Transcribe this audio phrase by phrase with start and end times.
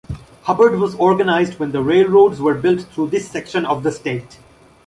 [0.45, 4.39] Hubbard was organized when the railroads were built through this section of the state.